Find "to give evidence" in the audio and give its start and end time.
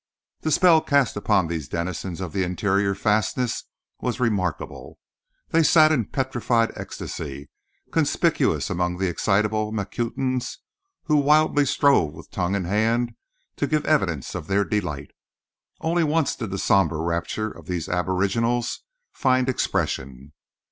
13.57-14.33